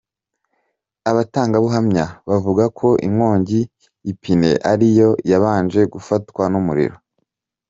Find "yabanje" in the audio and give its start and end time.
5.29-5.81